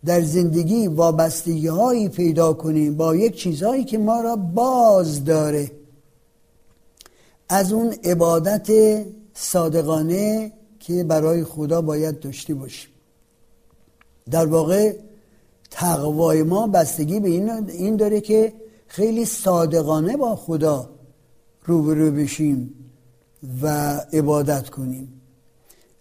در 0.05 0.21
زندگی 0.21 0.89
وابستگی 0.89 1.67
هایی 1.67 2.09
پیدا 2.09 2.53
کنیم 2.53 2.97
با 2.97 3.17
یک 3.17 3.37
چیزهایی 3.37 3.85
که 3.85 3.99
ما 3.99 4.21
را 4.21 4.37
باز 4.37 5.25
داره. 5.25 5.71
از 7.49 7.73
اون 7.73 7.95
عبادت 8.05 8.71
صادقانه 9.35 10.53
که 10.81 11.05
برای 11.05 11.45
خدا 11.45 11.83
باید 11.83 12.21
داشته 12.21 12.55
باشیم. 12.55 12.91
در 14.31 14.47
واقع 14.47 14.97
تقوای 15.71 16.43
ما 16.43 16.67
بستگی 16.67 17.21
به 17.21 17.29
این 17.69 17.97
داره 17.97 18.21
که 18.21 18.53
خیلی 18.87 19.25
صادقانه 19.25 20.17
با 20.17 20.37
خدا 20.37 20.91
روبرو 21.65 22.11
بشیم. 22.11 22.84
و 23.63 23.69
عبادت 24.13 24.71
کنیم. 24.71 25.21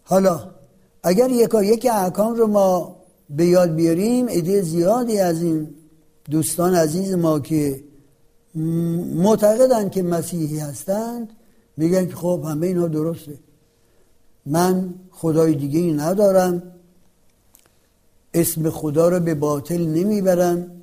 حالا 0.03 0.51
اگر 1.03 1.29
یکا 1.29 1.63
یک 1.63 1.87
احکام 1.91 2.35
رو 2.35 2.47
ما 2.47 2.95
به 3.29 3.45
یاد 3.45 3.75
بیاریم 3.75 4.29
عده 4.29 4.61
زیادی 4.61 5.19
از 5.19 5.41
این 5.41 5.75
دوستان 6.31 6.75
عزیز 6.75 7.13
ما 7.13 7.39
که 7.39 7.83
معتقدند 9.15 9.91
که 9.91 10.03
مسیحی 10.03 10.59
هستند 10.59 11.29
میگن 11.77 12.05
که 12.07 12.15
خب 12.15 12.43
همه 12.47 12.67
اینا 12.67 12.87
درسته. 12.87 13.39
من 14.45 14.93
خدای 15.11 15.55
دیگه 15.55 15.79
ای 15.79 15.93
ندارم 15.93 16.63
اسم 18.33 18.69
خدا 18.69 19.09
رو 19.09 19.19
به 19.19 19.35
باطل 19.35 19.81
نمی‌برم. 19.85 20.82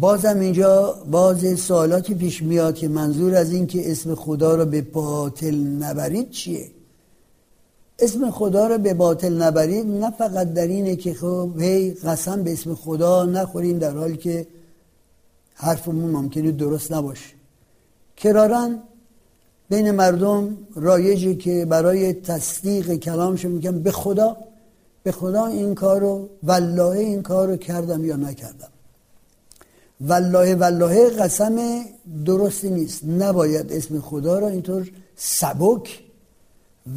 بازم 0.00 0.40
اینجا 0.40 0.96
باز 1.10 1.60
سوالاتی 1.60 2.14
پیش 2.14 2.42
میاد 2.42 2.74
که 2.74 2.88
منظور 2.88 3.34
از 3.34 3.52
این 3.52 3.66
که 3.66 3.90
اسم 3.90 4.14
خدا 4.14 4.54
رو 4.54 4.64
به 4.64 4.82
باطل 4.82 5.54
نبرید 5.54 6.30
چیه؟ 6.30 6.70
اسم 7.98 8.30
خدا 8.30 8.66
رو 8.66 8.78
به 8.78 8.94
باطل 8.94 9.42
نبرید 9.42 9.86
نه 9.86 10.10
فقط 10.10 10.52
در 10.52 10.66
اینه 10.66 10.96
که 10.96 11.14
خب 11.14 11.50
هی 11.58 11.90
قسم 11.90 12.42
به 12.42 12.52
اسم 12.52 12.74
خدا 12.74 13.24
نخوریم 13.24 13.78
در 13.78 13.96
حالی 13.96 14.16
که 14.16 14.46
حرفمون 15.54 16.10
ممکنه 16.10 16.52
درست 16.52 16.92
نباشه. 16.92 17.34
کرارن 18.16 18.78
بین 19.70 19.90
مردم 19.90 20.56
رایجی 20.74 21.36
که 21.36 21.64
برای 21.64 22.12
تصدیق 22.12 22.94
کلامشون 22.94 23.52
میگن 23.52 23.82
به 23.82 23.90
خدا 23.90 24.36
به 25.02 25.12
خدا 25.12 25.46
این 25.46 25.74
کارو 25.74 26.28
والله 26.42 26.98
این 26.98 27.22
کارو 27.22 27.56
کردم 27.56 28.04
یا 28.04 28.16
نکردم. 28.16 28.73
والله 30.00 30.54
والله 30.54 31.10
قسم 31.10 31.84
درستی 32.24 32.70
نیست. 32.70 33.04
نباید 33.04 33.72
اسم 33.72 34.00
خدا 34.00 34.38
رو 34.38 34.46
اینطور 34.46 34.90
سبک 35.16 36.02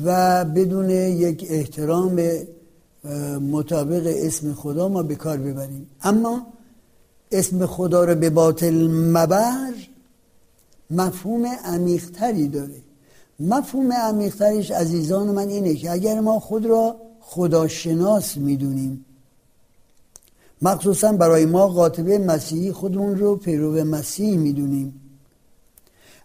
و 0.06 0.46
بدون 0.46 0.90
یک 0.90 1.48
احترام 1.50 2.22
مطابق 3.52 4.14
اسم 4.16 4.54
خدا 4.54 4.90
ما 4.90 5.04
به 5.04 5.16
کار 5.16 5.38
ببریم. 5.38 5.90
اما 6.02 6.48
اسم 7.32 7.66
خدا 7.66 8.04
رو 8.04 8.16
به 8.16 8.30
باطل 8.30 8.88
مبر 8.88 9.74
مفهوم 10.92 11.46
عمیقتری 11.46 12.48
داره. 12.48 12.82
مفهوم 13.40 13.92
عمیقتریش 13.94 14.72
عزیزان 14.72 15.28
من 15.28 15.48
اینه 15.48 15.76
که 15.76 15.92
اگر 15.92 16.20
ما 16.20 16.40
خود 16.40 16.66
را 16.66 16.96
خداشناس 17.20 18.38
می‌دونیم 18.38 19.06
مخصوصا 20.62 21.12
برای 21.12 21.46
ما 21.46 21.68
قاطبه 21.68 22.18
مسیحی 22.18 22.72
خودمون 22.72 23.18
رو 23.18 23.36
پیرو 23.36 23.84
مسیح 23.84 24.38
می‌دونیم. 24.38 25.02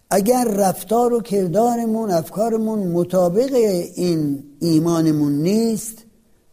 اگر 0.09 0.43
رفتار 0.43 1.13
و 1.13 1.21
کردارمون 1.21 2.11
افکارمون 2.11 2.79
مطابق 2.87 3.53
این 3.95 4.43
ایمانمون 4.59 5.31
نیست 5.31 5.97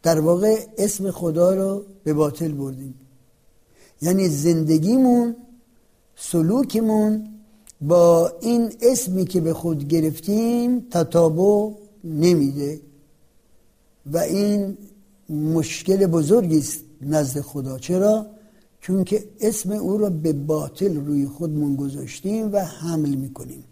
در 0.03 0.21
واقع 0.21 0.57
اسم 0.79 1.11
خدا 1.11 1.55
رو 1.55 1.85
به 2.05 2.13
باطل 2.13 2.53
بردیم. 2.53 2.95
یعنی 4.03 4.29
زندگیمون 4.29 5.37
سلوکمون 6.17 7.29
با 7.81 8.33
این 8.41 8.73
اسمی 8.83 9.25
که 9.25 9.41
به 9.41 9.55
خود 9.55 9.89
گرفتیم 9.89 10.87
تطابق 10.91 11.73
نمیده. 12.05 12.81
و 14.13 14.19
این 14.19 14.77
مشکل 15.31 16.07
بزرگی 16.07 16.59
است. 16.59 16.81
نزد 17.01 17.41
خدا. 17.41 17.79
چرا؟ 17.79 18.27
چون 18.81 19.05
که 19.05 19.25
اسم 19.41 19.73
او 19.73 19.99
را 19.99 20.11
به 20.11 20.33
باطل 20.33 20.97
روی 20.97 21.27
خودمون 21.27 21.77
گذاشتیم 21.77 22.53
و 22.53 22.59
حمل 22.59 23.09
می‌کنیم. 23.09 23.65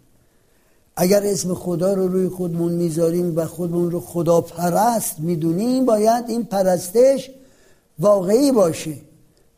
اگر 0.96 1.22
اسم 1.22 1.54
خدا 1.54 1.94
رو 1.94 2.08
روی 2.08 2.28
خودمون 2.28 2.72
می‌ذاریم 2.72 3.36
و 3.36 3.44
خودمون 3.44 3.90
رو 3.90 4.00
خدا 4.00 4.40
پرست 4.40 5.20
می‌دونیم 5.20 5.84
باید 5.84 6.24
این 6.28 6.44
پرستش 6.44 7.30
واقعی 7.98 8.52
باشه. 8.52 8.94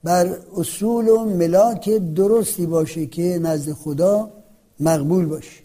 بر 0.04 0.36
اصول 0.56 1.08
و 1.08 1.24
ملاک 1.24 1.90
درستی 1.90 2.66
باشه 2.66 3.06
که 3.06 3.38
نزد 3.42 3.72
خدا 3.72 4.30
مقبول 4.80 5.26
باشه. 5.26 5.60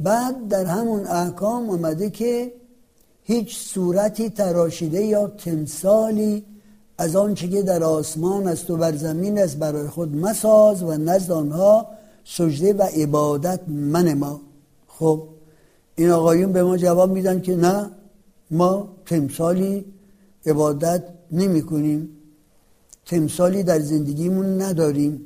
بعد 0.00 0.48
در 0.48 0.64
همون 0.64 1.06
احکام 1.06 1.70
اومده 1.70 2.10
که 2.10 2.52
هیچ 3.26 3.56
صورتی 3.56 4.30
تراشیده 4.30 5.02
یا 5.04 5.26
تمثالی 5.26 6.44
از 6.98 7.16
آنچه 7.16 7.48
که 7.48 7.62
در 7.62 7.82
آسمان 7.82 8.48
است 8.48 8.70
و 8.70 8.76
بر 8.76 8.96
زمین 8.96 9.38
است 9.38 9.56
برای 9.56 9.88
خود 9.88 10.16
مساز 10.16 10.82
و 10.82 10.92
نزد 10.92 11.32
آنها 11.32 11.86
سجده 12.24 12.74
و 12.74 12.82
عبادت 12.82 13.60
من 13.68 14.14
ما 14.14 14.40
خب 14.86 15.22
این 15.96 16.10
آقایون 16.10 16.52
به 16.52 16.62
ما 16.62 16.76
جواب 16.76 17.12
میدن 17.12 17.40
که 17.40 17.56
نه 17.56 17.90
ما 18.50 18.88
تمثالی 19.06 19.84
عبادت 20.46 21.04
نمی 21.32 21.62
کنیم 21.62 22.08
تمثالی 23.06 23.62
در 23.62 23.80
زندگیمون 23.80 24.62
نداریم. 24.62 25.20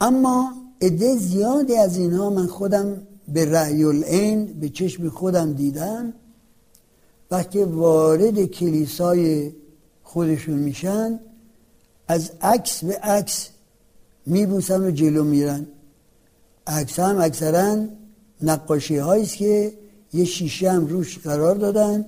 اما 0.00 0.52
عده 0.82 1.16
زیادی 1.16 1.76
از 1.76 1.96
اینها 1.96 2.30
من 2.30 2.46
خودم 2.46 3.02
به 3.28 3.44
رأی 3.44 3.84
العین 3.84 4.46
به 4.60 4.68
چشم 4.68 5.08
خودم 5.08 5.52
دیدم. 5.52 6.12
وقتی 7.30 7.62
وارد 7.62 8.44
کلیسای 8.44 9.52
خودشون 10.02 10.54
میشن 10.54 11.20
از 12.08 12.30
عکس 12.40 12.84
به 12.84 12.96
عکس 12.96 13.48
میبوسن 14.26 14.80
و 14.80 14.90
جلو 14.90 15.24
میرن. 15.24 15.66
عکس 16.66 16.98
هم 16.98 17.20
اکثرا 17.20 17.84
نقاشی 18.42 18.96
هاییست 18.96 19.36
که 19.36 19.72
یه 20.12 20.24
شیشه 20.24 20.72
هم 20.72 20.86
روش 20.86 21.18
قرار 21.18 21.54
دادن 21.54 22.06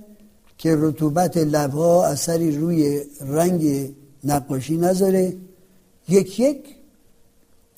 که 0.57 0.75
رطوبت 0.79 1.37
لبها 1.37 2.05
اثری 2.05 2.57
روی 2.57 3.01
رنگ 3.21 3.93
نقاشی 4.23 4.77
نذاره. 4.77 5.37
یک 6.09 6.39
یک 6.39 6.75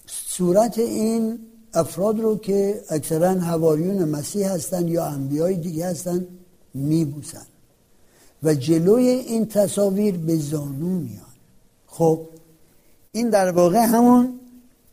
صورت 0.05 0.79
این 0.79 1.39
افراد 1.73 2.19
رو 2.19 2.37
که 2.37 2.81
اکثرا 2.89 3.29
هواریون 3.29 4.09
مسیح 4.09 4.51
هستند 4.51 4.89
یا 4.89 5.05
انبیای 5.05 5.55
دیگه 5.55 5.85
هستند 5.85 6.27
میبوسن. 6.73 7.45
و 8.43 8.53
جلوی 8.53 9.09
این 9.09 9.45
تصاویر 9.45 10.17
به 10.17 10.37
زانو 10.37 10.99
میان. 10.99 11.33
خب 11.87 12.19
این 13.11 13.29
در 13.29 13.51
واقع 13.51 13.79
همون 13.79 14.39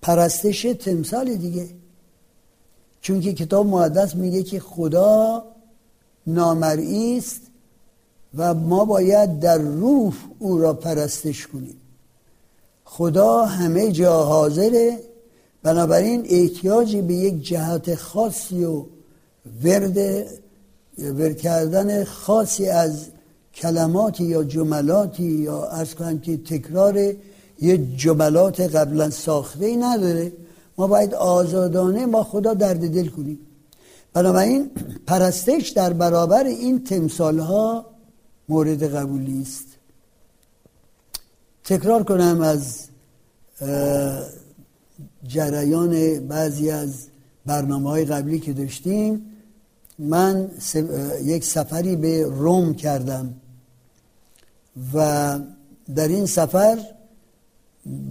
پرستش 0.02 0.62
تمثال 0.62 1.34
دیگه. 1.34 1.68
چون 3.00 3.20
که 3.20 3.32
کتاب 3.32 3.66
مقدس 3.66 4.14
میگه 4.14 4.42
که 4.42 4.60
خدا 4.60 5.44
نامرئی 6.26 7.18
است 7.18 7.40
و 8.34 8.54
ما 8.54 8.84
باید 8.84 9.40
در 9.40 9.58
روح 9.58 10.14
او 10.38 10.58
را 10.58 10.72
پرستش 10.72 11.46
کنیم. 11.46 11.80
خدا 12.84 13.44
همه 13.44 13.92
جا 13.92 14.24
حاضره 14.24 14.98
بنابراین 15.62 16.26
احتیاجی 16.28 17.02
به 17.02 17.14
یک 17.14 17.42
جهت 17.42 17.94
خاصی 17.94 18.64
و 18.64 18.84
ورد 19.64 20.26
ورد 21.00 21.38
کردن 21.38 22.04
خاصی 22.04 22.68
از 22.68 23.06
کلماتی 23.54 24.24
یا 24.24 24.44
جملاتی 24.44 25.22
یا 25.22 25.64
از 25.64 25.94
که 26.22 26.36
تکرار 26.36 27.14
یه 27.60 27.78
جملات 27.96 28.60
قبلا 28.60 29.10
ساخته 29.10 29.66
ای 29.66 29.76
نداره 29.76 30.32
ما 30.78 30.86
باید 30.86 31.14
آزادانه 31.14 32.06
ما 32.06 32.24
خدا 32.24 32.54
درد 32.54 32.94
دل 32.94 33.08
کنیم. 33.08 33.38
بنابراین 34.12 34.70
پرستش 35.06 35.68
در 35.68 35.92
برابر 35.92 36.44
این 36.44 36.84
تمثال 36.84 37.38
ها 37.38 37.86
مورد 38.48 38.94
قبولی 38.94 39.42
است. 39.42 39.66
تکرار 41.64 42.02
کنم 42.02 42.40
از 42.40 42.86
جریان 45.26 46.20
بعضی 46.26 46.70
از 46.70 47.06
برنامه 47.46 47.90
های 47.90 48.04
قبلی 48.04 48.40
که 48.40 48.52
داشتیم. 48.52 49.29
من 50.00 50.50
یک 51.22 51.44
سفری 51.44 51.96
به 51.96 52.24
روم 52.24 52.74
کردم 52.74 53.34
و 54.94 55.38
در 55.94 56.08
این 56.08 56.26
سفر 56.26 56.78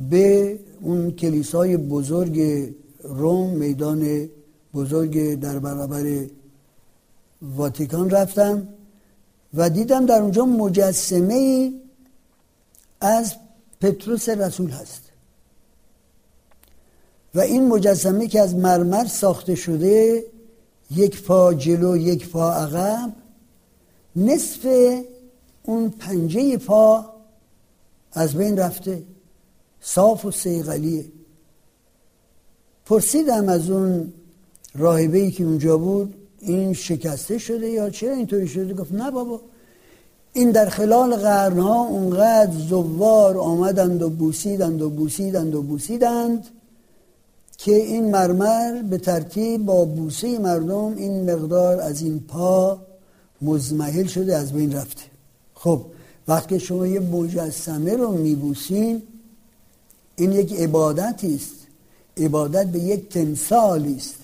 به 0.10 0.60
اون 0.82 1.12
کلیسای 1.12 1.78
بزرگ 1.78 2.69
روم 3.04 3.49
میدان 3.49 4.30
بزرگ 4.73 5.39
در 5.39 5.60
برابر 5.60 6.25
واتیکان 7.41 8.10
رفتم 8.10 8.67
و 9.54 9.69
دیدم 9.69 10.06
در 10.06 10.21
اونجا 10.21 10.45
مجسمه 10.45 11.34
ای 11.34 11.82
از 13.02 13.34
پتروس 13.82 14.30
رسول 14.30 14.69
هست. 14.69 15.02
و 17.36 17.39
این 17.39 17.67
مجسمه 17.67 18.28
که 18.28 18.41
از 18.41 18.56
مرمر 18.56 19.06
ساخته 19.06 19.56
شده 19.56 20.23
یک 20.95 21.23
پا 21.23 21.54
جلو 21.54 21.97
یک 21.97 22.30
پا 22.30 22.52
عقب 22.52 23.13
نصف 24.15 24.67
اون 25.63 25.89
پنجه 25.89 26.58
پا 26.58 27.06
از 28.13 28.36
بین 28.36 28.58
رفته. 28.58 29.04
صاف 29.82 30.25
و 30.25 30.32
سیغلیه 30.32 31.06
پرسیدم 32.86 33.49
از 33.49 33.69
اون 33.69 34.13
راهبه 34.75 35.32
که 35.32 35.43
اونجا 35.43 35.78
بود 35.78 36.15
این 36.39 36.73
شکسته 36.73 37.38
شده 37.38 37.69
یا 37.69 37.89
چرا 37.89 38.13
اینطوری 38.13 38.47
شده؟ 38.47 38.73
گفت 38.73 38.91
نه 38.91 39.12
بابا. 39.12 39.41
این 40.34 40.52
در 40.52 40.69
خلال 40.69 41.15
قرنها 41.15 41.84
اونقدر 41.86 42.52
زوار 42.52 43.38
آمدند 43.38 44.02
و 44.02 44.10
بوسیدند 44.10 44.82
و 44.82 44.89
بوسیدند 44.89 45.56
و 45.56 45.62
بوسیدند 45.62 46.47
که 47.60 47.76
این 47.76 48.12
مرمر 48.12 48.82
به 48.82 48.98
ترتیب 48.98 49.65
با 49.65 49.86
بوسه 49.86 50.39
مردم 50.39 50.95
این 50.98 51.32
مقدار 51.32 51.82
از 51.82 52.02
این 52.02 52.19
پا 52.19 52.78
مزمحل 53.41 54.06
شده 54.06 54.36
از 54.36 54.52
بین 54.52 54.74
رفته. 54.74 55.04
خب 55.54 55.82
وقتی 56.28 56.60
شما 56.60 56.88
یه 56.88 57.00
مجسمه 57.00 57.95
رو 57.95 58.12
میبوسین 58.12 59.02
این 60.15 60.32
یک 60.32 60.54
عبادتی 60.54 61.36
است. 61.36 61.56
عبادت 62.17 62.65
به 62.65 62.80
یک 62.80 63.10
تمثالی 63.10 63.95
است. 63.95 64.15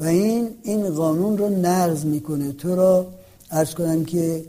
و 0.00 0.04
این 0.04 0.48
این 0.62 0.90
قانون 0.90 1.38
رو 1.38 1.48
نقض 1.48 2.04
می‌کنه. 2.04 2.52
تو 2.52 2.76
را 2.76 3.06
ارز 3.50 3.74
کنم 3.74 4.04
که 4.04 4.44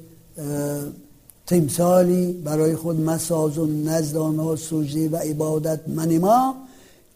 تمثالی 1.45 2.33
برای 2.33 2.75
خود 2.75 3.01
مساز 3.01 3.57
و 3.57 3.65
نزد 3.65 4.17
آنها 4.17 4.55
سجده 4.55 5.09
و 5.09 5.15
عبادت 5.15 5.79
من 5.87 6.17
ما 6.17 6.66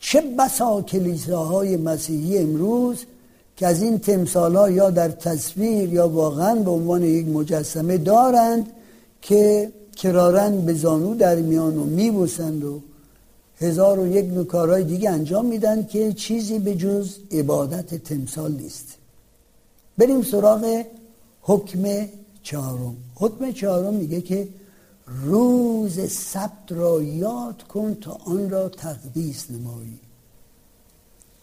چه 0.02 0.22
بسا 0.40 0.82
کلیساهای 0.82 1.78
مسیحی 1.78 2.38
امروز 2.38 3.06
که 3.58 3.68
از 3.68 3.82
این 3.82 4.00
تمثال 4.00 4.56
ها 4.56 4.70
یا 4.70 4.90
در 4.90 5.10
تصویر 5.10 5.94
یا 5.94 6.10
واقعا 6.10 6.56
به 6.56 6.72
عنوان 6.72 7.04
یک 7.04 7.28
مجسمه 7.28 7.98
دارند 7.98 8.70
که 9.22 9.72
کرارن 9.96 10.62
به 10.62 10.74
زانو 10.74 11.16
در 11.16 11.36
میان 11.36 11.78
و 11.78 11.84
میبوسند 11.84 12.64
و 12.64 12.82
هزار 13.58 14.00
و 14.00 14.08
یک 14.08 14.26
نکارهای 14.36 14.84
دیگه 14.84 15.10
انجام 15.10 15.46
میدن 15.46 15.86
که 15.86 16.14
چیزی 16.14 16.60
به 16.60 16.76
جز 16.76 17.16
عبادت 17.32 17.96
تمثال 17.96 18.52
نیست. 18.52 18.98
بریم 19.98 20.22
سراغ 20.22 20.84
حکم 21.42 22.08
چهارم. 22.44 22.96
حکم 23.16 23.52
چهارم 23.52 23.94
میگه 23.94 24.22
که 24.22 24.48
روز 25.08 26.12
سبت 26.12 26.52
را 26.70 27.04
یاد 27.04 27.64
کن 27.64 27.98
تا 28.02 28.18
آن 28.26 28.50
را 28.50 28.70
تقدیس 28.70 29.46
نمایی. 29.52 30.00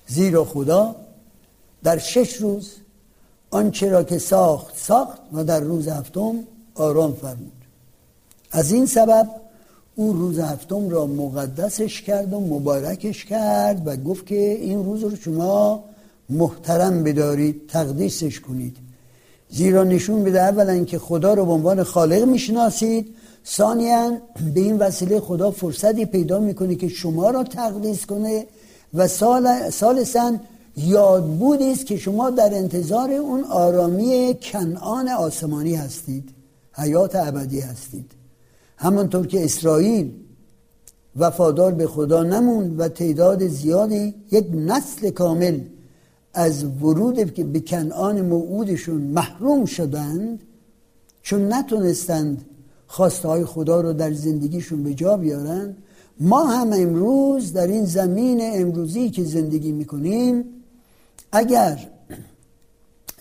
زیرا 0.06 0.44
خدا 0.44 0.96
در 1.82 1.98
شش 1.98 2.36
روز 2.36 2.70
آنچه 3.50 3.88
را 3.88 4.04
که 4.04 4.18
ساخت 4.18 4.78
ساخت 4.78 5.18
و 5.32 5.44
در 5.44 5.60
روز 5.60 5.88
هفتم 5.88 6.34
آرام 6.74 7.12
فرمود. 7.12 7.52
از 8.50 8.72
این 8.72 8.86
سبب 8.86 9.28
او 9.94 10.12
روز 10.12 10.38
هفتم 10.38 10.88
را 10.88 11.06
مقدسش 11.06 12.02
کرد 12.02 12.32
و 12.32 12.40
مبارکش 12.40 13.24
کرد 13.24 13.86
و 13.86 13.96
گفت 13.96 14.26
که 14.26 14.52
این 14.52 14.84
روز 14.84 15.02
رو 15.02 15.16
شما 15.16 15.84
محترم 16.30 17.04
بدارید 17.04 17.66
تقدیسش 17.68 18.40
کنید. 18.40 18.76
زیرا 19.50 19.84
نشون 19.84 20.24
بده 20.24 20.40
اولا 20.40 20.84
که 20.84 20.98
خدا 20.98 21.34
رو 21.34 21.46
به 21.46 21.52
عنوان 21.52 21.82
خالق 21.82 22.24
می‌شناسید 22.24 23.14
ثانیا 23.46 24.18
به 24.54 24.60
این 24.60 24.78
وسیله 24.78 25.20
خدا 25.20 25.50
فرصتی 25.50 26.04
پیدا 26.06 26.38
می‌کنه 26.38 26.74
که 26.74 26.88
شما 26.88 27.30
را 27.30 27.44
تقدیس 27.44 28.06
کنه 28.06 28.46
و 28.94 29.08
سال 29.08 29.70
سالسا 29.70 30.36
یادبودی 30.76 31.72
است 31.72 31.86
که 31.86 31.96
شما 31.96 32.30
در 32.30 32.54
انتظار 32.54 33.10
اون 33.10 33.44
آرامی 33.44 34.36
کنعان 34.42 35.08
آسمانی 35.08 35.74
هستید 35.74 36.28
حیات 36.72 37.16
ابدی 37.16 37.60
هستید. 37.60 38.12
همانطور 38.76 39.26
که 39.26 39.44
اسرائیل 39.44 40.12
وفادار 41.16 41.72
به 41.72 41.86
خدا 41.86 42.22
نموند 42.22 42.80
و 42.80 42.88
تعداد 42.88 43.48
زیادی 43.48 44.14
یک 44.30 44.46
نسل 44.54 45.10
کامل 45.10 45.60
از 46.34 46.64
ورود 46.64 47.52
به 47.52 47.60
کنعان 47.60 48.20
موعودشون 48.20 49.00
محروم 49.00 49.64
شدند 49.64 50.42
چون 51.22 51.52
نتونستند 51.52 52.44
خواسته 52.88 53.28
های 53.28 53.44
خدا 53.44 53.80
رو 53.80 53.92
در 53.92 54.12
زندگیشون 54.12 54.82
به 54.82 54.94
جا 54.94 55.16
بیارن. 55.16 55.76
ما 56.20 56.44
هم 56.44 56.72
امروز 56.72 57.52
در 57.52 57.66
این 57.66 57.84
زمین 57.84 58.40
امروزی 58.42 59.10
که 59.10 59.24
زندگی 59.24 59.72
می‌کنیم 59.72 60.44
اگر 61.32 61.90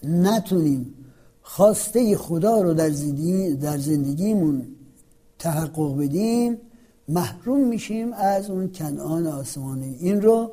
نتونیم 0.04 0.94
خواسته 1.42 2.18
خدا 2.18 2.62
رو 2.62 2.74
در, 2.74 2.90
زندگی 2.90 3.56
در 3.56 3.78
زندگیمون 3.78 4.68
تحقق 5.40 5.98
بدیم 5.98 6.58
محروم 7.08 7.68
میشیم 7.68 8.14
از 8.14 8.50
اون 8.50 8.72
کنعان 8.72 9.28
آسمانی. 9.28 9.98
این 10.00 10.22
رو 10.22 10.52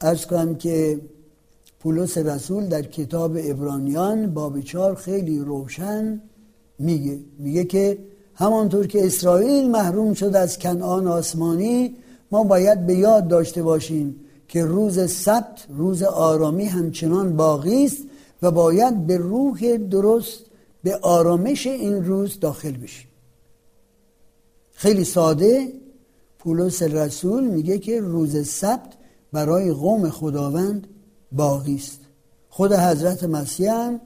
ارز 0.00 0.26
کنم 0.26 0.54
که 0.54 1.00
پولس 1.80 2.18
رسول 2.18 2.66
در 2.66 2.82
کتاب 2.82 3.36
ابرانیان 3.40 4.34
باب 4.34 4.60
چار 4.60 4.94
خیلی 4.94 5.38
روشن 5.38 6.20
میگه. 6.78 7.18
میگه 7.38 7.64
که 7.64 7.98
همانطور 8.34 8.86
که 8.86 9.06
اسرائیل 9.06 9.70
محروم 9.70 10.14
شد 10.14 10.36
از 10.36 10.58
کنعان 10.58 11.06
آسمانی 11.06 11.96
ما 12.30 12.44
باید 12.44 12.86
به 12.86 12.94
یاد 12.94 13.28
داشته 13.28 13.62
باشیم 13.62 14.16
که 14.48 14.64
روز 14.64 15.10
سبت 15.10 15.66
روز 15.68 16.02
آرامی 16.02 16.64
همچنان 16.64 17.36
باقی 17.36 17.84
است 17.84 18.02
و 18.42 18.50
باید 18.50 19.06
به 19.06 19.16
روح 19.16 19.76
درست 19.76 20.44
به 20.82 20.96
آرامش 20.96 21.66
این 21.66 22.04
روز 22.04 22.40
داخل 22.40 22.72
بشیم. 22.72 23.08
خیلی 24.72 25.04
ساده 25.04 25.72
پولس 26.38 26.82
رسول 26.82 27.44
میگه 27.44 27.78
که 27.78 28.00
روز 28.00 28.48
سبت 28.48 28.92
برای 29.32 29.72
قوم 29.72 30.10
خداوند 30.10 30.86
باقی 31.32 31.74
است. 31.74 32.00
خود 32.48 32.72
حضرت 32.72 33.24
مسیح 33.24 33.72
هم 33.72 34.00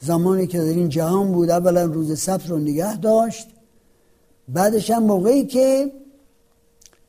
زمانی 0.00 0.46
که 0.46 0.58
در 0.58 0.64
این 0.64 0.88
جهان 0.88 1.32
بود 1.32 1.50
اولا 1.50 1.84
روز 1.84 2.20
سبت 2.20 2.50
رو 2.50 2.58
نگه 2.58 2.96
داشت 2.96 3.48
بعدش 4.48 4.90
هم 4.90 5.02
موقعی 5.02 5.44
که 5.44 5.92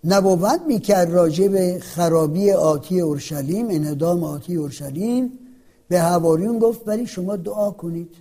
نبوت 0.03 0.61
می‌کرد 0.67 1.11
راجع 1.11 1.47
به 1.47 1.79
خرابی 1.81 2.51
آتی 2.51 3.01
اورشلیم 3.01 3.67
انهدام 3.69 4.23
آتی 4.23 4.55
اورشلیم 4.55 5.31
به 5.87 5.99
هواریون 5.99 6.59
گفت 6.59 6.87
ولی 6.87 7.07
شما 7.07 7.35
دعا 7.35 7.71
کنید 7.71 8.15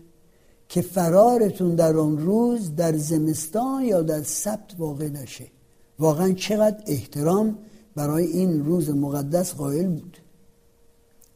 که 0.69 0.81
فرارتون 0.81 1.75
در 1.75 1.97
آن 1.97 2.19
روز 2.19 2.75
در 2.77 2.97
زمستان 2.97 3.85
یا 3.85 4.03
در 4.03 4.23
سبت 4.23 4.75
واقع 4.79 5.09
نشه. 5.09 5.47
واقعا 5.99 6.33
چقدر 6.33 6.83
احترام 6.87 7.59
برای 7.95 8.27
این 8.27 8.65
روز 8.65 8.91
مقدس 8.91 9.55
قائل 9.55 9.87
بود. 9.87 10.19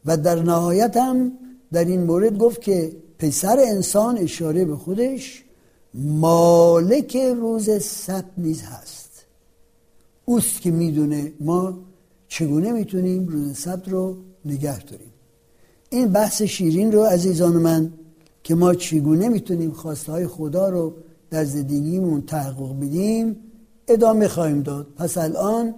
و 0.05 0.17
در 0.17 0.43
نهایت 0.43 0.97
هم 0.97 1.31
در 1.71 1.85
این 1.85 2.03
مورد 2.03 2.37
گفت 2.37 2.61
که 2.61 2.95
پسر 3.23 3.59
انسان 3.67 4.17
اشاره 4.17 4.65
به 4.65 4.75
خودش 4.75 5.43
مالک 5.93 7.17
روز 7.17 7.83
سبت 7.83 8.25
نیز 8.37 8.61
هست. 8.61 9.25
اوست 10.25 10.61
که 10.61 10.71
می‌دونه 10.71 11.31
ما 11.39 11.77
چگونه 12.27 12.71
می‌تونیم 12.71 13.27
روز 13.27 13.57
سبت 13.57 13.89
رو 13.89 14.17
نگه 14.45 14.83
داریم. 14.83 15.11
این 15.89 16.07
بحث 16.07 16.41
شیرین 16.41 16.91
رو 16.91 17.03
عزیزان 17.03 17.53
من 17.53 17.91
که 18.43 18.55
ما 18.55 18.73
چگونه 18.73 19.29
می‌تونیم 19.29 19.71
خواسته 19.71 20.11
های 20.11 20.27
خدا 20.27 20.69
رو 20.69 20.93
در 21.29 21.45
زندگیمون 21.45 22.21
تحقق 22.21 22.79
بدیم 22.79 23.35
ادامه 23.87 24.27
خواهیم 24.27 24.61
داد. 24.61 24.87
پس 24.97 25.17
الان 25.17 25.75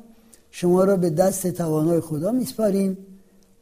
شما 0.51 0.84
را 0.84 0.97
به 0.97 1.10
دست 1.10 1.47
توانای 1.47 1.99
خدا 1.99 2.31
میسپاریم. 2.31 2.97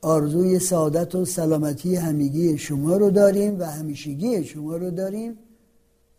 آرزوی 0.03 0.59
سعادت 0.59 1.15
و 1.15 1.25
سلامتی 1.25 1.95
همگی 1.95 2.57
شما 2.57 2.97
رو 2.97 3.11
داریم 3.11 3.59
و 3.59 3.63
همیشگی 3.63 4.43
شما 4.43 4.77
رو 4.77 4.91
داریم. 4.91 5.37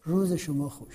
روز 0.04 0.32
شما 0.32 0.68
خوش. 0.68 0.94